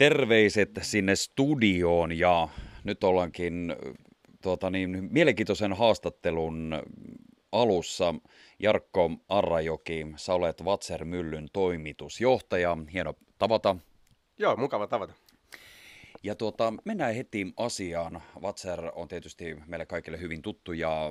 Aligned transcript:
Terveiset 0.00 0.70
sinne 0.82 1.16
studioon 1.16 2.18
ja 2.18 2.48
nyt 2.84 3.04
ollaankin 3.04 3.76
tuota 4.42 4.70
niin, 4.70 5.08
mielenkiintoisen 5.10 5.72
haastattelun 5.72 6.82
alussa. 7.52 8.14
Jarkko 8.58 9.10
Arrajoki, 9.28 10.06
sä 10.16 10.34
olet 10.34 10.64
Vatser 10.64 11.04
Myllyn 11.04 11.48
toimitusjohtaja. 11.52 12.76
Hieno 12.92 13.14
tavata. 13.38 13.76
Joo, 14.38 14.56
mukava 14.56 14.86
tavata. 14.86 15.12
Ja 16.22 16.34
tuota, 16.34 16.72
mennään 16.84 17.14
heti 17.14 17.52
asiaan. 17.56 18.22
Vatser 18.42 18.80
on 18.94 19.08
tietysti 19.08 19.56
meille 19.66 19.86
kaikille 19.86 20.20
hyvin 20.20 20.42
tuttu 20.42 20.72
ja 20.72 21.06
ö, 21.06 21.10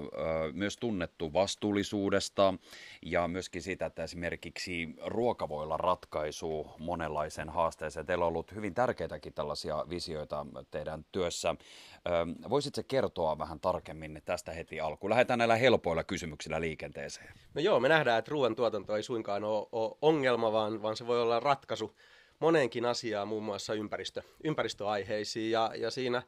myös 0.54 0.78
tunnettu 0.78 1.34
vastuullisuudesta 1.34 2.54
ja 3.02 3.28
myöskin 3.28 3.62
siitä, 3.62 3.86
että 3.86 4.04
esimerkiksi 4.04 4.96
ruoka 5.06 5.50
voi 5.50 5.64
olla 5.64 5.78
ratkaisu 5.78 6.68
monenlaisen 6.80 7.50
haasteeseen. 7.50 8.06
Teillä 8.06 8.26
on 8.26 8.30
ollut 8.30 8.56
hyvin 8.56 8.74
tärkeitäkin 8.74 9.34
tällaisia 9.34 9.86
visioita 9.90 10.46
teidän 10.72 11.06
työssä. 11.12 11.50
Ö, 11.50 12.50
voisitko 12.50 12.82
kertoa 12.88 13.38
vähän 13.38 13.60
tarkemmin 13.60 14.22
tästä 14.26 14.52
heti 14.52 14.80
alkuun? 14.80 15.10
Lähdetään 15.10 15.40
näillä 15.40 15.56
helpoilla 15.56 16.04
kysymyksillä 16.04 16.62
liikenteeseen. 16.62 17.34
No 17.54 17.62
joo, 17.62 17.80
me 17.80 17.90
nähdään, 17.90 18.20
että 18.20 18.32
ruoantuotanto 18.32 18.96
ei 18.96 19.04
suinkaan 19.04 19.44
ole, 19.44 19.68
ole 19.72 19.98
ongelma, 20.02 20.52
vaan, 20.52 20.82
vaan 20.82 20.98
se 20.98 21.08
voi 21.08 21.22
olla 21.22 21.40
ratkaisu 21.40 21.96
moneenkin 22.40 22.86
asiaan, 22.86 23.28
muun 23.28 23.44
muassa 23.44 23.74
ympäristö, 23.74 24.22
ympäristöaiheisiin. 24.44 25.52
Ja, 25.52 25.72
ja 25.76 25.92
siinä 25.92 26.24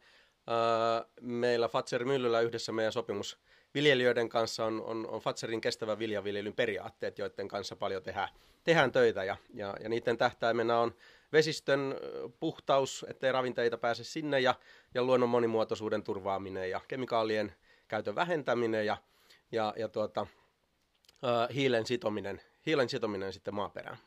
ää, 0.47 1.05
meillä 1.21 1.67
Fatser 1.67 2.05
Myllyllä 2.05 2.39
yhdessä 2.39 2.71
meidän 2.71 2.93
sopimus 2.93 3.39
viljelijöiden 3.73 4.29
kanssa 4.29 4.65
on, 4.65 4.81
on, 4.81 5.07
on 5.07 5.21
Fatserin 5.21 5.61
kestävän 5.61 5.99
viljaviljelyn 5.99 6.53
periaatteet, 6.53 7.19
joiden 7.19 7.47
kanssa 7.47 7.75
paljon 7.75 8.03
tehdään, 8.03 8.29
tehdään 8.63 8.91
töitä. 8.91 9.23
Ja, 9.23 9.37
ja, 9.53 9.75
ja 9.83 9.89
niiden 9.89 10.17
tähtäimenä 10.17 10.79
on 10.79 10.95
vesistön 11.31 11.95
puhtaus, 12.39 13.05
ettei 13.09 13.31
ravinteita 13.31 13.77
pääse 13.77 14.03
sinne, 14.03 14.39
ja, 14.39 14.55
ja 14.93 15.03
luonnon 15.03 15.29
monimuotoisuuden 15.29 16.03
turvaaminen 16.03 16.69
ja 16.69 16.81
kemikaalien 16.87 17.55
käytön 17.87 18.15
vähentäminen 18.15 18.85
ja, 18.85 18.97
ja, 19.51 19.73
ja 19.77 19.87
tuota, 19.87 20.27
hiilen, 21.53 21.85
sitominen, 21.85 22.41
hiilen 22.65 22.89
sitominen 22.89 23.33
sitten 23.33 23.55
maaperään. 23.55 23.97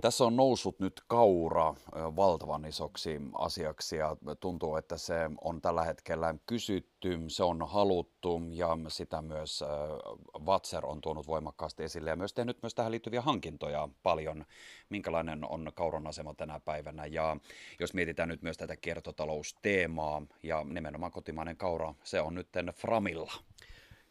Tässä 0.00 0.24
on 0.24 0.36
noussut 0.36 0.80
nyt 0.80 1.02
kaura 1.06 1.74
valtavan 2.16 2.64
isoksi 2.64 3.20
asiaksi 3.38 3.96
ja 3.96 4.16
tuntuu, 4.40 4.76
että 4.76 4.96
se 4.96 5.14
on 5.40 5.60
tällä 5.60 5.84
hetkellä 5.84 6.34
kysytty, 6.46 7.18
se 7.28 7.44
on 7.44 7.68
haluttu 7.68 8.42
ja 8.50 8.78
sitä 8.88 9.22
myös 9.22 9.64
Vatser 10.46 10.86
on 10.86 11.00
tuonut 11.00 11.26
voimakkaasti 11.26 11.82
esille 11.82 12.10
ja 12.10 12.16
myös 12.16 12.32
tehnyt 12.32 12.62
myös 12.62 12.74
tähän 12.74 12.92
liittyviä 12.92 13.20
hankintoja 13.20 13.88
paljon. 14.02 14.44
Minkälainen 14.88 15.50
on 15.50 15.72
kauran 15.74 16.06
asema 16.06 16.34
tänä 16.34 16.60
päivänä 16.60 17.06
ja 17.06 17.36
jos 17.80 17.94
mietitään 17.94 18.28
nyt 18.28 18.42
myös 18.42 18.56
tätä 18.56 18.76
kiertotalousteemaa 18.76 20.22
ja 20.42 20.64
nimenomaan 20.64 21.12
kotimainen 21.12 21.56
kaura, 21.56 21.94
se 22.04 22.20
on 22.20 22.34
nyt 22.34 22.48
Framilla. 22.74 23.32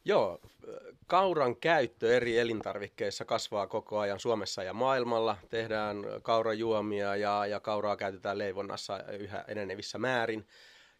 Joo, 0.05 0.41
kauran 1.07 1.55
käyttö 1.55 2.15
eri 2.15 2.39
elintarvikkeissa 2.39 3.25
kasvaa 3.25 3.67
koko 3.67 3.99
ajan 3.99 4.19
Suomessa 4.19 4.63
ja 4.63 4.73
maailmalla. 4.73 5.37
Tehdään 5.49 6.05
kaurajuomia 6.21 7.15
ja, 7.15 7.45
ja 7.45 7.59
kauraa 7.59 7.97
käytetään 7.97 8.37
leivonnassa 8.37 9.03
yhä 9.19 9.45
enenevissä 9.47 9.97
määrin. 9.97 10.47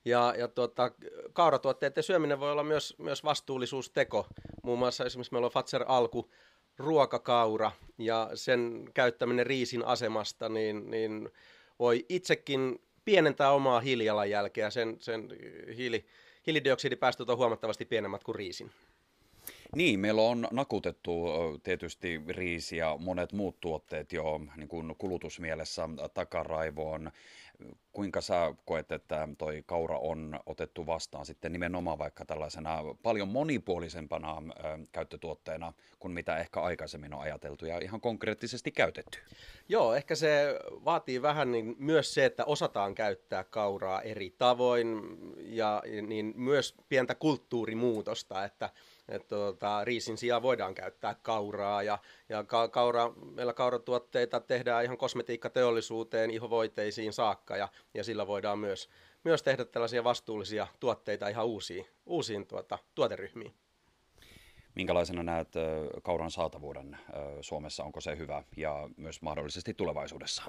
Ja, 0.06 0.34
ja 0.38 0.48
tuota, 0.48 0.92
kauratuotteiden 1.34 2.04
syöminen 2.04 2.40
voi 2.40 2.52
olla 2.52 2.64
myös, 2.64 2.96
myös 2.98 3.24
vastuullisuusteko. 3.24 4.28
Muun 4.64 4.80
muassa 4.80 5.06
esimerkiksi 5.06 5.34
meillä 5.34 5.46
on 5.46 5.52
Fatser 5.52 5.84
Alku 5.88 6.32
ruokakaura 6.78 7.72
ja 7.98 8.30
sen 8.34 8.90
käyttäminen 8.94 9.46
riisin 9.46 9.86
asemasta, 9.86 10.50
niin, 10.50 10.92
niin 10.92 11.30
voi 11.80 12.06
itsekin 12.10 12.82
pienentää 13.06 13.52
omaa 13.52 13.80
hiilijalanjälkeä. 13.80 14.70
Sen, 14.70 14.98
sen 15.00 15.30
hiili, 15.76 16.06
hiilidioksidipäästöt 16.48 17.30
on 17.30 17.38
huomattavasti 17.38 17.86
pienemmät 17.86 18.24
kuin 18.24 18.36
riisin. 18.36 18.72
Niin, 19.76 20.00
meillä 20.00 20.22
on 20.22 20.48
nakutettu 20.52 21.26
tietysti 21.64 22.22
riisi 22.28 22.78
ja 22.78 22.98
monet 23.00 23.34
muut 23.34 23.60
tuotteet 23.60 24.14
jo 24.14 24.42
niin 24.56 24.68
kuin 24.68 24.96
kulutusmielessä 24.98 25.90
takaraivoon. 26.14 27.12
Kuinka 27.92 28.22
sä 28.22 28.54
koet, 28.66 28.92
että 28.92 29.28
toi 29.38 29.64
kaura 29.66 29.98
on 29.98 30.40
otettu 30.46 30.86
vastaan 30.86 31.26
sitten 31.26 31.52
nimenomaan 31.52 31.98
vaikka 31.98 32.26
tällaisena 32.26 32.80
paljon 33.04 33.28
monipuolisempana 33.28 34.36
käyttötuotteena 34.92 35.74
kuin 36.00 36.12
mitä 36.12 36.38
ehkä 36.38 36.62
aikaisemmin 36.62 37.14
on 37.14 37.22
ajateltu 37.22 37.66
ja 37.66 37.80
ihan 37.80 38.02
konkreettisesti 38.02 38.72
käytetty? 38.72 39.20
Joo, 39.70 39.94
ehkä 39.94 40.16
se 40.16 40.60
vaatii 40.86 41.22
vähän 41.22 41.52
niin 41.52 41.76
myös 41.80 42.14
se, 42.14 42.26
että 42.26 42.46
osataan 42.46 42.96
käyttää 42.96 43.44
kauraa 43.44 44.02
eri 44.02 44.36
tavoin 44.38 45.02
ja 45.50 45.84
niin 46.08 46.34
myös 46.36 46.76
pientä 46.90 47.16
kulttuurimuutosta, 47.16 48.46
että 48.46 48.70
että 49.10 49.36
tuota, 49.36 49.86
riisin 49.86 50.18
sijaan 50.18 50.42
voidaan 50.42 50.76
käyttää 50.76 51.16
kauraa 51.22 51.84
ja, 51.84 51.98
ja 52.30 52.44
ka- 52.44 52.68
kaura, 52.68 53.14
meillä 53.36 53.54
kauratuotteita 53.54 54.40
tehdään 54.40 54.84
ihan 54.84 54.98
kosmetiikkateollisuuteen, 54.98 56.32
ihovoiteisiin 56.32 57.14
saakka 57.14 57.58
ja, 57.58 57.68
ja 57.94 58.04
sillä 58.04 58.28
voidaan 58.28 58.60
myös, 58.60 58.90
myös 59.24 59.44
tehdä 59.44 59.66
tällaisia 59.66 60.04
vastuullisia 60.04 60.68
tuotteita 60.80 61.28
ihan 61.28 61.46
uusiin, 61.46 61.86
uusiin 62.06 62.48
tuota, 62.48 62.78
tuoteryhmiin. 62.96 63.54
Minkälaisena 64.76 65.24
näet 65.24 65.48
kauran 66.04 66.32
saatavuuden 66.32 66.98
Suomessa? 67.42 67.84
Onko 67.84 68.02
se 68.02 68.18
hyvä 68.18 68.44
ja 68.58 68.90
myös 68.98 69.22
mahdollisesti 69.22 69.74
tulevaisuudessa? 69.74 70.44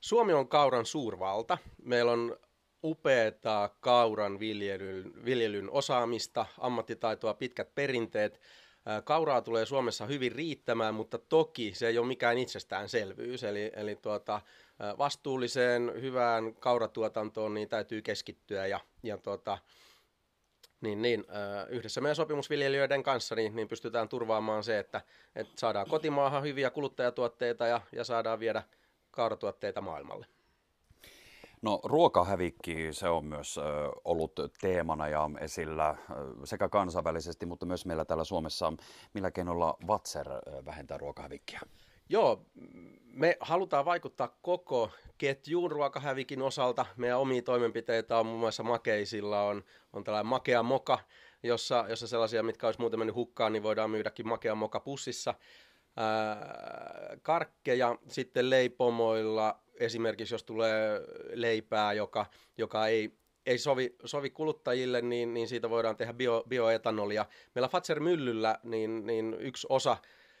Suomi 0.00 0.32
on 0.32 0.48
kauran 0.48 0.86
suurvalta. 0.86 1.58
Meillä 1.82 2.12
on 2.12 2.36
upeata 2.84 3.70
kauran 3.80 4.40
viljelyn, 4.40 5.24
viljelyn 5.24 5.70
osaamista, 5.70 6.46
ammattitaitoa, 6.58 7.34
pitkät 7.34 7.74
perinteet. 7.74 8.40
Kauraa 9.04 9.42
tulee 9.42 9.66
Suomessa 9.66 10.06
hyvin 10.06 10.32
riittämään, 10.32 10.94
mutta 10.94 11.18
toki 11.18 11.72
se 11.74 11.86
ei 11.86 11.98
ole 11.98 12.06
mikään 12.06 12.38
itsestäänselvyys. 12.38 13.44
Eli, 13.44 13.72
eli 13.76 13.96
tuota, 13.96 14.40
vastuulliseen, 14.98 15.92
hyvään 16.00 16.54
kauratuotantoon 16.54 17.54
niin 17.54 17.68
täytyy 17.68 18.02
keskittyä 18.02 18.66
ja, 18.66 18.80
ja 19.02 19.18
tuota, 19.18 19.58
niin, 20.80 21.02
niin, 21.02 21.24
yhdessä 21.68 22.00
meidän 22.00 22.16
sopimusviljelijöiden 22.16 23.02
kanssa 23.02 23.34
niin, 23.34 23.56
niin 23.56 23.68
pystytään 23.68 24.08
turvaamaan 24.08 24.64
se, 24.64 24.78
että, 24.78 25.00
että 25.36 25.52
saadaan 25.56 25.88
kotimaahan 25.88 26.42
hyviä 26.42 26.70
kuluttajatuotteita 26.70 27.66
ja, 27.66 27.80
ja 27.92 28.04
saadaan 28.04 28.40
viedä 28.40 28.62
kauratuotteita 29.10 29.80
maailmalle. 29.80 30.26
No 31.64 31.80
ruokahävikki, 31.84 32.92
se 32.92 33.08
on 33.08 33.24
myös 33.24 33.60
ollut 34.04 34.32
teemana 34.60 35.08
ja 35.08 35.30
esillä 35.40 35.96
sekä 36.44 36.68
kansainvälisesti, 36.68 37.46
mutta 37.46 37.66
myös 37.66 37.86
meillä 37.86 38.04
täällä 38.04 38.24
Suomessa. 38.24 38.72
Millä 39.14 39.30
keinoilla 39.30 39.76
Vatser 39.86 40.26
vähentää 40.64 40.98
ruokahävikkiä? 40.98 41.60
Joo, 42.08 42.42
me 43.04 43.36
halutaan 43.40 43.84
vaikuttaa 43.84 44.36
koko 44.42 44.90
ketjuun 45.18 45.70
ruokahävikin 45.70 46.42
osalta. 46.42 46.86
Meidän 46.96 47.18
omia 47.18 47.42
toimenpiteitä 47.42 48.18
on 48.18 48.26
muun 48.26 48.40
muassa 48.40 48.62
makeisilla, 48.62 49.42
on, 49.42 49.64
on 49.92 50.04
tällainen 50.04 50.30
makea 50.30 50.62
moka, 50.62 50.98
jossa, 51.42 51.84
jossa 51.88 52.06
sellaisia, 52.06 52.42
mitkä 52.42 52.66
olisi 52.66 52.80
muuten 52.80 53.00
mennyt 53.00 53.16
hukkaan, 53.16 53.52
niin 53.52 53.62
voidaan 53.62 53.90
myydäkin 53.90 54.28
makea 54.28 54.54
moka 54.54 54.80
pussissa. 54.80 55.34
Karkkeja 57.22 57.98
sitten 58.08 58.50
leipomoilla 58.50 59.63
esimerkiksi 59.74 60.34
jos 60.34 60.44
tulee 60.44 61.00
leipää, 61.32 61.92
joka, 61.92 62.26
joka 62.58 62.86
ei, 62.86 63.18
ei 63.46 63.58
sovi, 63.58 63.96
sovi 64.04 64.30
kuluttajille, 64.30 65.02
niin, 65.02 65.34
niin 65.34 65.48
siitä 65.48 65.70
voidaan 65.70 65.96
tehdä 65.96 66.12
bio, 66.12 66.44
bioetanolia. 66.48 67.26
Meillä 67.54 67.68
Fatser 67.68 68.00
Myllyllä 68.00 68.58
niin, 68.62 69.06
niin 69.06 69.36
yksi 69.40 69.66
osa, 69.70 69.96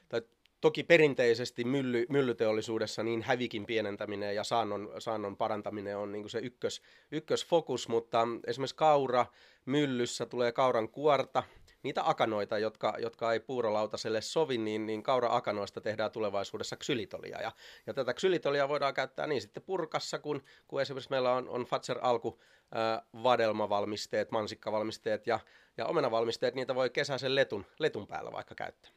tai 0.08 0.22
toki 0.60 0.82
perinteisesti 0.82 1.64
mylly, 1.64 2.06
myllyteollisuudessa 2.08 3.02
niin 3.02 3.22
hävikin 3.22 3.66
pienentäminen 3.66 4.34
ja 4.34 4.44
saannon, 4.44 4.92
saannon 4.98 5.36
parantaminen 5.36 5.96
on 5.96 6.12
niin 6.12 6.30
se 6.30 6.38
ykkös, 6.38 6.82
ykkösfokus, 7.12 7.88
mutta 7.88 8.28
esimerkiksi 8.46 8.76
kaura 8.76 9.26
myllyssä 9.66 10.26
tulee 10.26 10.52
kauran 10.52 10.88
kuorta, 10.88 11.42
niitä 11.84 12.08
akanoita, 12.08 12.58
jotka, 12.58 12.94
jotka 12.98 13.32
ei 13.32 13.40
puurolautaselle 13.40 14.20
sovi, 14.20 14.58
niin, 14.58 14.86
niin 14.86 15.02
kaura-akanoista 15.02 15.80
tehdään 15.80 16.10
tulevaisuudessa 16.10 16.76
ksylitolia. 16.76 17.42
Ja, 17.42 17.52
ja 17.86 17.94
tätä 17.94 18.14
ksylitolia 18.14 18.68
voidaan 18.68 18.94
käyttää 18.94 19.26
niin 19.26 19.42
sitten 19.42 19.62
purkassa, 19.62 20.18
kun, 20.18 20.42
kun 20.68 20.80
esimerkiksi 20.80 21.10
meillä 21.10 21.32
on, 21.32 21.48
on 21.48 21.64
Fatser 21.64 21.98
Alku 22.02 22.40
äh, 22.76 23.22
vadelmavalmisteet, 23.22 24.30
mansikkavalmisteet 24.30 25.26
ja, 25.26 25.40
ja 25.76 25.86
omenavalmisteet, 25.86 26.54
niitä 26.54 26.74
voi 26.74 26.90
kesäisen 26.90 27.34
letun, 27.34 27.66
letun 27.78 28.06
päällä 28.06 28.32
vaikka 28.32 28.54
käyttää. 28.54 28.90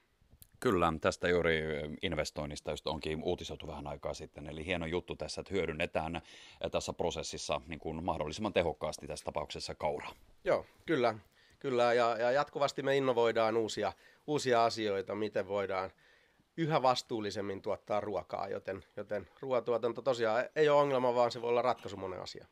Kyllä, 0.60 0.94
tästä 1.02 1.30
juuri 1.30 1.62
investoinnista, 2.02 2.72
josta 2.72 2.90
onkin 2.90 3.24
uutisoitu 3.24 3.68
vähän 3.68 3.88
aikaa 3.88 4.14
sitten. 4.14 4.48
Eli 4.48 4.66
hieno 4.66 4.86
juttu 4.86 5.16
tässä, 5.16 5.42
että 5.42 5.54
hyödynnetään 5.54 6.22
tässä 6.72 6.94
prosessissa 6.94 7.62
niin 7.68 7.80
kuin 7.80 8.04
mahdollisimman 8.04 8.54
tehokkaasti 8.54 9.08
tässä 9.08 9.26
tapauksessa 9.26 9.76
kauraa. 9.76 10.14
Joo, 10.44 10.66
kyllä. 10.86 11.16
Kyllä, 11.60 11.94
ja, 11.94 12.18
ja 12.18 12.32
jatkuvasti 12.32 12.84
me 12.84 12.98
innovoidaan 12.98 13.58
uusia, 13.58 13.94
uusia 14.28 14.66
asioita, 14.66 15.16
miten 15.16 15.48
voidaan 15.48 15.92
yhä 16.58 16.82
vastuullisemmin 16.82 17.62
tuottaa 17.62 18.00
ruokaa, 18.00 18.48
joten, 18.48 18.84
joten 18.98 19.28
ruoatuotanto 19.40 20.02
tosiaan 20.02 20.46
ei 20.56 20.70
ole 20.70 20.82
ongelma, 20.82 21.16
vaan 21.16 21.32
se 21.32 21.42
voi 21.42 21.50
olla 21.50 21.62
ratkaisu 21.62 21.98
monen 21.98 22.22
asiaan. 22.22 22.50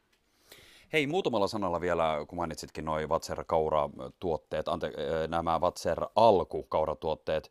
Hei, 0.93 1.07
muutamalla 1.07 1.47
sanalla 1.47 1.81
vielä, 1.81 2.25
kun 2.27 2.35
mainitsitkin 2.37 2.85
noin 2.85 3.09
Vatser-kauratuotteet, 3.09 4.67
ante, 4.67 4.91
nämä 5.27 5.61
Vatser-alku-kauratuotteet, 5.61 7.49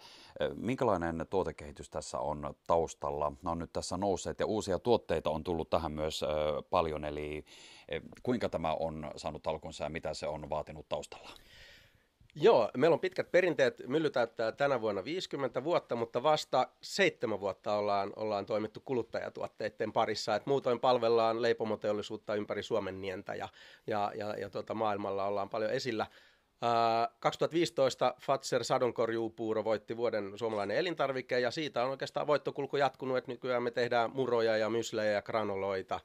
minkälainen 0.55 1.27
tuotekehitys 1.31 1.91
tässä 1.91 2.19
on 2.19 2.55
taustalla? 2.67 3.33
Ne 3.43 3.51
on 3.51 3.59
nyt 3.59 3.73
tässä 3.73 3.97
nousseet 3.97 4.41
ja 4.41 4.47
uusia 4.47 4.79
tuotteita 4.79 5.31
on 5.31 5.45
tullut 5.45 5.71
tähän 5.71 5.93
myös 5.93 6.25
paljon, 6.71 7.05
eli 7.05 7.45
kuinka 8.23 8.49
tämä 8.49 8.75
on 8.75 9.11
saanut 9.17 9.47
alkunsa 9.47 9.85
ja 9.85 9.91
mitä 9.91 10.15
se 10.15 10.27
on 10.27 10.51
vaatinut 10.51 10.89
taustalla? 10.89 11.31
Joo, 12.37 12.71
meillä 12.77 12.95
on 12.95 13.01
pitkät 13.01 13.31
perinteet. 13.31 13.83
Mylly 13.87 14.11
täyttää 14.11 14.53
tänä 14.53 14.81
vuonna 14.81 15.05
50 15.05 15.65
vuotta, 15.65 15.97
mutta 15.97 16.23
vasta 16.23 16.69
seitsemän 16.83 17.41
vuotta 17.41 17.75
ollaan, 17.75 18.13
ollaan 18.17 18.47
toimittu 18.47 18.81
kuluttajatuotteiden 18.85 19.93
parissa. 19.93 20.35
Et 20.35 20.47
muutoin 20.47 20.81
palvellaan 20.81 21.43
leipomoteollisuutta 21.43 22.35
ympäri 22.35 22.63
Suomen 22.63 23.01
nientä 23.01 23.35
ja, 23.35 23.49
ja, 23.87 24.13
ja, 24.15 24.35
ja 24.35 24.51
tuota, 24.51 24.75
maailmalla 24.75 25.25
ollaan 25.25 25.49
paljon 25.49 25.71
esillä. 25.71 26.07
Uh, 26.63 27.17
2015 27.21 28.15
Fatser 28.21 28.65
sadonkorjuupuuro 28.65 29.65
voitti 29.65 29.97
vuoden 29.97 30.39
suomalainen 30.39 30.77
elintarvike 30.77 31.41
ja 31.41 31.51
siitä 31.51 31.85
on 31.85 31.91
oikeastaan 31.91 32.27
voittokulku 32.27 32.77
jatkunut, 32.77 33.17
että 33.17 33.33
nykyään 33.33 33.63
me 33.63 33.71
tehdään 33.71 34.11
muroja 34.11 34.57
ja 34.57 34.71
myslejä 34.71 35.11
ja 35.11 35.23
granoloita 35.23 36.01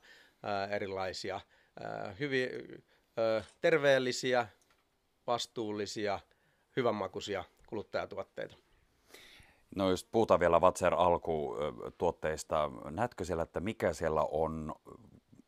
erilaisia, 0.69 1.41
uh, 1.79 2.19
hyvin 2.19 2.49
terveellisiä, 3.61 4.47
vastuullisia, 5.27 6.19
hyvänmakuisia 6.75 7.43
kuluttajatuotteita. 7.67 8.55
No 9.75 9.89
jos 9.89 10.03
puhutaan 10.03 10.39
vielä 10.39 10.61
Vatser 10.61 10.93
alkutuotteista, 10.93 12.71
näetkö 12.91 13.25
siellä, 13.25 13.43
että 13.43 13.59
mikä 13.59 13.93
siellä 13.93 14.21
on 14.31 14.75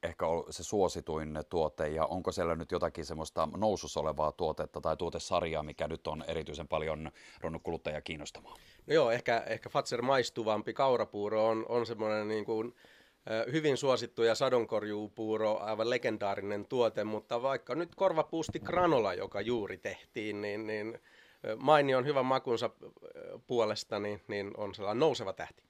ehkä 0.04 0.26
se 0.50 0.64
suosituin 0.64 1.40
tuote 1.50 1.88
ja 1.88 2.06
onko 2.06 2.32
siellä 2.32 2.56
nyt 2.56 2.72
jotakin 2.72 3.06
semmoista 3.06 3.48
nousussa 3.58 4.00
olevaa 4.00 4.32
tuotetta 4.32 4.82
tai 4.82 4.98
tuotesarjaa, 4.98 5.64
mikä 5.64 5.88
nyt 5.88 6.08
on 6.08 6.24
erityisen 6.28 6.68
paljon 6.68 7.12
ruvennut 7.42 7.64
kuluttajia 7.64 8.02
kiinnostamaan? 8.02 8.58
No 8.88 8.94
joo, 8.94 9.12
ehkä, 9.12 9.44
ehkä 9.48 9.70
Fatser 9.70 10.02
maistuvampi 10.02 10.74
kaurapuuro 10.74 11.48
on, 11.48 11.66
on 11.70 11.86
semmoinen 11.86 12.28
niin 12.28 12.46
kuin, 12.46 12.76
hyvin 13.52 13.78
suosittu 13.78 14.24
ja 14.24 14.36
sadonkorjuupuuro, 14.36 15.60
aivan 15.60 15.90
legendaarinen 15.90 16.66
tuote, 16.66 17.04
mutta 17.04 17.42
vaikka 17.42 17.76
nyt 17.76 17.96
korvapuusti 17.96 18.60
granola, 18.60 19.14
joka 19.14 19.42
juuri 19.42 19.78
tehtiin, 19.78 20.42
niin, 20.42 20.68
niin 20.68 21.00
mainion 21.58 22.06
hyvän 22.06 22.26
makunsa 22.26 22.70
puolesta, 23.48 24.00
niin, 24.00 24.22
niin 24.28 24.52
on 24.58 24.76
sellainen 24.76 25.00
nouseva 25.00 25.34
tähti. 25.34 25.64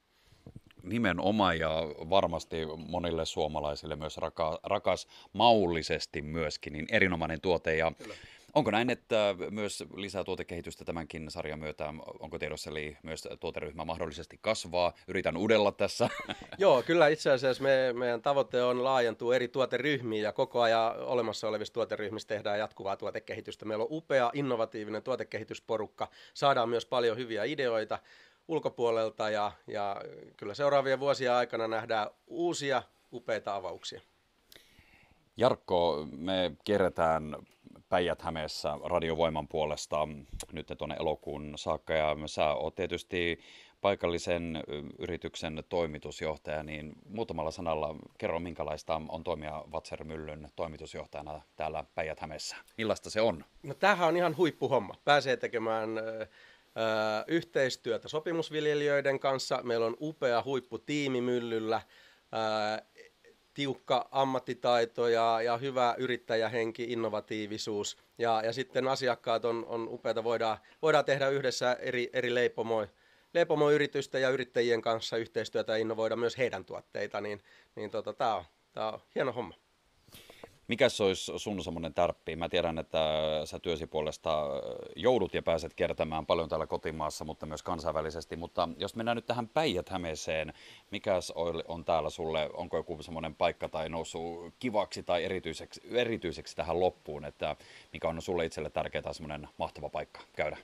Nimenomaan 0.84 1.60
ja 1.60 1.70
varmasti 2.10 2.58
monille 2.78 3.26
suomalaisille 3.26 3.96
myös 3.96 4.18
raka, 4.18 4.60
rakas 4.64 5.08
maullisesti 5.34 6.22
myöskin, 6.22 6.74
niin 6.74 6.86
erinomainen 6.92 7.42
tuote 7.42 7.76
ja 7.76 7.92
Kyllä. 7.98 8.16
Onko 8.54 8.72
näin, 8.72 8.90
että 8.90 9.36
myös 9.50 9.84
lisää 9.96 10.24
tuotekehitystä 10.24 10.86
tämänkin 10.86 11.32
sarjan 11.32 11.60
myötä, 11.60 11.94
onko 12.20 12.40
tiedossa, 12.40 12.70
eli 12.70 12.98
myös 13.04 13.28
tuoteryhmä 13.40 13.86
mahdollisesti 13.86 14.40
kasvaa? 14.42 14.94
Yritän 15.08 15.38
udella 15.38 15.72
tässä. 15.72 16.10
Joo, 16.58 16.84
kyllä 16.84 17.08
itse 17.08 17.32
asiassa 17.32 17.64
me, 17.64 17.94
meidän 17.94 18.22
tavoite 18.22 18.64
on 18.64 18.84
laajentua 18.84 19.36
eri 19.36 19.48
tuoteryhmiin 19.48 20.24
ja 20.24 20.32
koko 20.32 20.62
ajan 20.62 21.00
olemassa 21.00 21.48
olevissa 21.48 21.74
tuoteryhmissä 21.74 22.28
tehdään 22.28 22.60
jatkuvaa 22.60 22.98
tuotekehitystä. 22.98 23.66
Meillä 23.66 23.84
on 23.84 23.92
upea, 23.92 24.32
innovatiivinen 24.34 25.04
tuotekehitysporukka, 25.04 26.08
saadaan 26.34 26.70
myös 26.70 26.86
paljon 26.86 27.18
hyviä 27.18 27.44
ideoita 27.44 28.00
ulkopuolelta 28.48 29.30
ja, 29.30 29.52
ja 29.68 30.02
kyllä 30.38 30.54
seuraavien 30.54 31.00
vuosien 31.00 31.34
aikana 31.34 31.68
nähdään 31.68 32.08
uusia 32.28 32.84
upeita 33.14 33.56
avauksia. 33.56 34.02
Jarkko, 35.38 36.08
me 36.12 36.52
kierretään 36.64 37.36
Päijät-Hämeessä 37.92 38.78
radiovoiman 38.84 39.48
puolesta 39.48 40.08
nyt 40.52 40.68
tuonne 40.78 40.96
elokuun 41.00 41.54
saakka. 41.56 41.94
Ja 41.94 42.16
sä 42.26 42.54
oot 42.54 42.76
tietysti 42.76 43.40
paikallisen 43.82 44.64
yrityksen 45.00 45.64
toimitusjohtaja, 45.70 46.64
niin 46.64 46.94
muutamalla 47.10 47.52
sanalla 47.52 47.96
kerro, 48.18 48.40
minkälaista 48.40 49.02
on 49.10 49.24
toimia 49.24 49.64
Vatser-myllyn 49.72 50.50
toimitusjohtajana 50.56 51.42
täällä 51.56 51.84
Päijät-Hämeessä. 51.96 52.56
Millaista 52.78 53.10
se 53.10 53.22
on? 53.22 53.46
No 53.64 53.74
tämähän 53.74 54.08
on 54.08 54.18
ihan 54.18 54.38
huippuhomma. 54.38 54.96
Pääsee 55.06 55.38
tekemään 55.38 55.98
ö, 55.98 56.28
yhteistyötä 57.28 58.08
sopimusviljelijöiden 58.08 59.20
kanssa. 59.20 59.60
Meillä 59.64 59.86
on 59.86 59.98
upea 60.02 60.44
huipputiimi 60.46 61.22
myllyllä 61.22 61.82
tiukka 63.54 64.08
ammattitaito 64.12 65.08
ja, 65.08 65.42
ja 65.42 65.58
hyvä 65.58 65.96
yrittäjähenki, 65.98 66.84
innovatiivisuus. 66.84 67.98
Ja, 68.18 68.42
ja 68.46 68.54
sitten 68.54 68.88
asiakkaat 68.88 69.46
on, 69.46 69.66
on 69.68 69.88
upeita, 69.90 70.24
voidaan, 70.24 70.58
voidaan 70.82 71.06
tehdä 71.06 71.30
yhdessä 71.30 71.74
eri, 71.74 72.10
eri 72.14 72.36
leipomoja 72.36 72.88
leipomoyritysten 73.34 74.22
ja 74.22 74.30
yrittäjien 74.30 74.82
kanssa 74.82 75.18
yhteistyötä 75.18 75.72
ja 75.72 75.78
innovoida 75.78 76.16
myös 76.16 76.38
heidän 76.38 76.66
tuotteita, 76.66 77.22
niin, 77.22 77.42
niin 77.76 77.92
tota, 77.92 78.14
tämä 78.14 78.36
on, 78.36 78.44
on 78.76 79.00
hieno 79.16 79.32
homma. 79.32 79.61
Mikä 80.68 80.90
se 80.90 81.04
olisi 81.04 81.32
sun 81.38 81.64
semmoinen 81.64 81.94
tärppi? 81.94 82.36
Mä 82.36 82.50
tiedän, 82.50 82.78
että 82.78 83.00
sä 83.46 83.60
työsi 83.60 83.88
puolesta 83.88 84.48
joudut 84.96 85.34
ja 85.34 85.42
pääset 85.42 85.74
kiertämään 85.74 86.26
paljon 86.26 86.50
täällä 86.50 86.68
kotimaassa, 86.68 87.26
mutta 87.26 87.46
myös 87.46 87.64
kansainvälisesti. 87.64 88.36
Mutta 88.36 88.70
jos 88.78 88.96
mennään 88.96 89.16
nyt 89.16 89.26
tähän 89.26 89.48
Päijät-Hämeeseen, 89.48 90.54
mikä 90.92 91.20
on 91.68 91.86
täällä 91.86 92.10
sulle, 92.10 92.50
onko 92.54 92.78
joku 92.78 93.04
semmoinen 93.04 93.36
paikka 93.36 93.70
tai 93.70 93.90
noussut 93.90 94.54
kivaksi 94.60 95.04
tai 95.04 95.24
erityiseksi, 95.24 95.82
erityiseksi 95.92 96.56
tähän 96.56 96.80
loppuun, 96.80 97.26
että 97.26 97.56
mikä 97.94 98.08
on 98.08 98.22
sulle 98.22 98.46
itselle 98.46 98.70
tärkeä 98.70 99.02
tai 99.02 99.14
semmoinen 99.14 99.48
mahtava 99.58 99.90
paikka 99.90 100.22
käydä? 100.36 100.58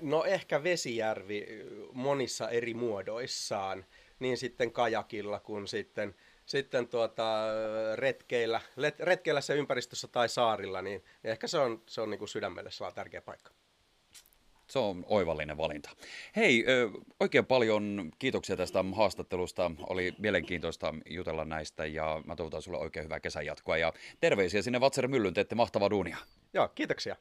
No 0.00 0.24
ehkä 0.24 0.62
Vesijärvi 0.62 1.46
monissa 1.92 2.48
eri 2.48 2.74
muodoissaan, 2.74 3.84
niin 4.18 4.36
sitten 4.36 4.72
kajakilla 4.72 5.40
kuin 5.40 5.68
sitten– 5.68 6.14
sitten 6.50 6.88
tuota, 6.88 7.46
retkeillä, 7.94 8.60
retkeillä 8.98 9.40
se 9.40 9.54
ympäristössä 9.54 10.08
tai 10.08 10.28
saarilla, 10.28 10.82
niin 10.82 11.04
ehkä 11.24 11.46
se 11.46 11.58
on, 11.58 11.82
se 11.86 12.00
on 12.00 12.10
niin 12.10 12.18
kuin 12.18 12.28
sydämelle 12.28 12.70
tärkeä 12.94 13.22
paikka. 13.22 13.50
Se 14.70 14.78
on 14.78 15.04
oivallinen 15.08 15.56
valinta. 15.56 15.90
Hei, 16.36 16.64
oikein 17.20 17.46
paljon 17.46 18.12
kiitoksia 18.18 18.56
tästä 18.56 18.84
haastattelusta. 18.94 19.70
Oli 19.88 20.14
mielenkiintoista 20.18 20.94
jutella 21.06 21.44
näistä 21.44 21.86
ja 21.86 22.22
mä 22.26 22.36
toivotan 22.36 22.62
sulle 22.62 22.78
oikein 22.78 23.04
hyvää 23.04 23.20
kesän 23.20 23.46
jatkoa. 23.46 23.76
Ja 23.76 23.92
terveisiä 24.20 24.62
sinne 24.62 24.80
Vatser 24.80 25.08
Myllyn, 25.08 25.34
teette 25.34 25.54
mahtavaa 25.54 25.90
duunia. 25.90 26.16
Joo, 26.54 26.68
kiitoksia. 26.68 27.16